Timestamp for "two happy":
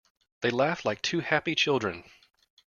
1.03-1.53